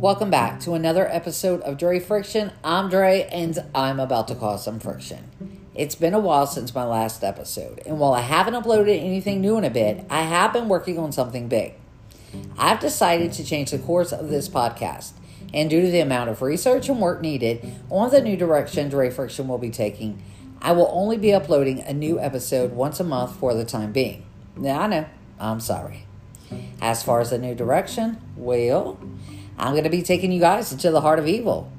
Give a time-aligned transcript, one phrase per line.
[0.00, 2.52] Welcome back to another episode of Dre Friction.
[2.62, 5.28] I'm Dre, and I'm about to cause some friction.
[5.74, 9.58] It's been a while since my last episode, and while I haven't uploaded anything new
[9.58, 11.74] in a bit, I have been working on something big.
[12.56, 15.14] I've decided to change the course of this podcast,
[15.52, 19.10] and due to the amount of research and work needed on the new direction Dre
[19.10, 20.22] Friction will be taking,
[20.62, 24.24] I will only be uploading a new episode once a month for the time being.
[24.56, 25.06] Now, I know,
[25.40, 26.04] I'm sorry.
[26.80, 28.96] As far as the new direction, well,
[29.58, 31.70] I'm going to be taking you guys into the heart of evil,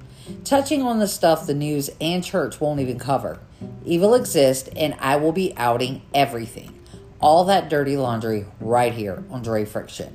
[0.44, 3.40] touching on the stuff the news and church won't even cover.
[3.86, 6.78] Evil exists, and I will be outing everything.
[7.22, 10.14] All that dirty laundry right here on Dre Friction.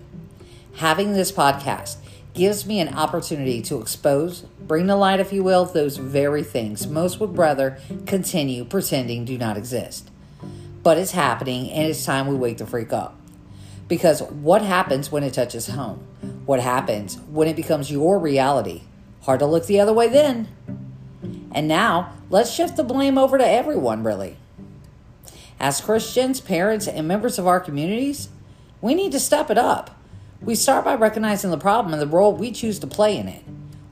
[0.76, 1.96] Having this podcast
[2.34, 6.86] gives me an opportunity to expose, bring to light, if you will, those very things
[6.86, 10.10] most would rather continue pretending do not exist.
[10.82, 13.18] But it's happening, and it's time we wake the freak up.
[13.88, 16.06] Because what happens when it touches home?
[16.46, 18.82] What happens when it becomes your reality?
[19.22, 20.48] Hard to look the other way then.
[21.52, 24.36] And now, let's shift the blame over to everyone, really.
[25.58, 28.28] As Christians, parents, and members of our communities,
[28.82, 29.98] we need to step it up.
[30.42, 33.44] We start by recognizing the problem and the role we choose to play in it.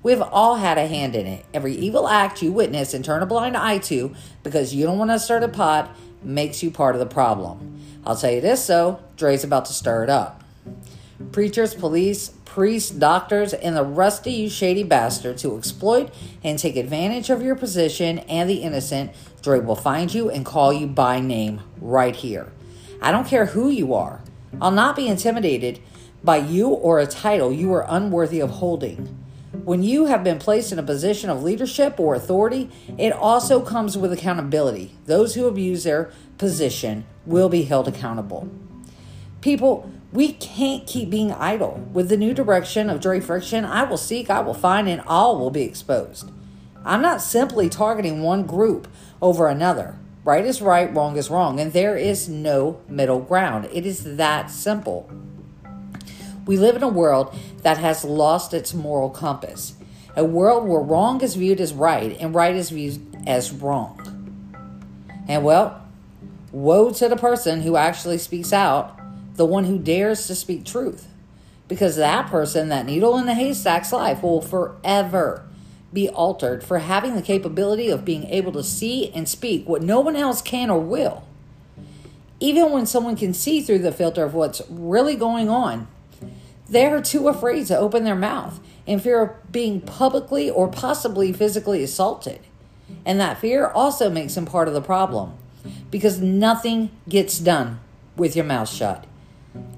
[0.03, 1.47] We've all had a hand in it.
[1.55, 5.12] Every evil act you witness and turn a blind eye to because you don't want
[5.12, 7.81] to start a pot makes you part of the problem.
[8.05, 10.42] I'll tell you this though, Dre's about to stir it up.
[11.31, 16.12] Preachers, police, priests, doctors, and the rest of you shady bastards who exploit
[16.45, 20.70] and take advantage of your position and the innocent, Dre will find you and call
[20.70, 22.53] you by name right here.
[23.00, 24.20] I don't care who you are.
[24.61, 25.81] I'll not be intimidated
[26.22, 29.06] by you or a title you are unworthy of holding.
[29.64, 33.97] When you have been placed in a position of leadership or authority, it also comes
[33.97, 34.94] with accountability.
[35.06, 38.47] Those who abuse their position will be held accountable.
[39.43, 41.87] People, we can't keep being idle.
[41.93, 45.39] With the new direction of Dre Friction, I will seek, I will find, and all
[45.39, 46.31] will be exposed.
[46.84, 48.87] I'm not simply targeting one group
[49.21, 49.99] over another.
[50.25, 53.69] Right is right, wrong is wrong, and there is no middle ground.
[53.72, 55.11] It is that simple.
[56.47, 59.75] We live in a world that has lost its moral compass,
[60.15, 63.99] a world where wrong is viewed as right and right is viewed as wrong.
[65.27, 65.84] And well,
[66.53, 68.99] woe to the person who actually speaks out,
[69.34, 71.09] the one who dares to speak truth.
[71.69, 75.47] Because that person, that needle in the haystack's life, will forever
[75.93, 80.00] be altered for having the capability of being able to see and speak what no
[80.00, 81.25] one else can or will.
[82.41, 85.87] Even when someone can see through the filter of what's really going on,
[86.69, 91.82] they're too afraid to open their mouth in fear of being publicly or possibly physically
[91.82, 92.41] assaulted.
[93.04, 95.34] And that fear also makes them part of the problem
[95.91, 97.81] because nothing gets done
[98.16, 99.06] with your mouth shut.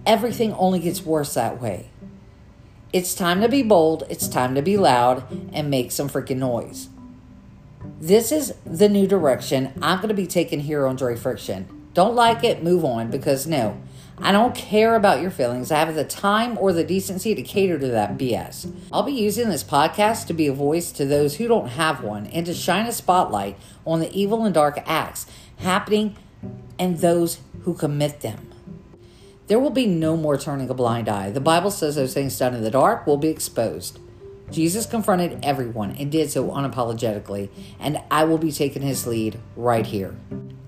[0.06, 1.90] Everything only gets worse that way.
[2.92, 6.88] It's time to be bold, it's time to be loud, and make some freaking noise.
[8.00, 11.88] This is the new direction I'm going to be taking here on Dre Friction.
[11.92, 13.80] Don't like it, move on, because no,
[14.18, 15.72] I don't care about your feelings.
[15.72, 18.72] I have the time or the decency to cater to that BS.
[18.92, 22.26] I'll be using this podcast to be a voice to those who don't have one
[22.28, 26.16] and to shine a spotlight on the evil and dark acts happening
[26.78, 28.53] and those who commit them.
[29.46, 31.30] There will be no more turning a blind eye.
[31.30, 33.98] The Bible says those things done in the dark will be exposed.
[34.50, 39.86] Jesus confronted everyone and did so unapologetically, and I will be taking his lead right
[39.86, 40.16] here.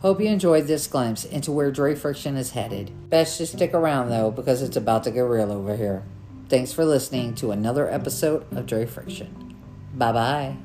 [0.01, 3.11] Hope you enjoyed this glimpse into where Dre Friction is headed.
[3.11, 6.05] Best to stick around though, because it's about to get real over here.
[6.49, 9.57] Thanks for listening to another episode of Dre Friction.
[9.95, 10.57] Bye bye.